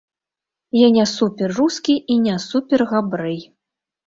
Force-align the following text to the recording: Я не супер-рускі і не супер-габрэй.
Я 0.77 0.87
не 0.95 1.05
супер-рускі 1.11 1.95
і 2.15 2.17
не 2.25 2.35
супер-габрэй. 2.47 3.39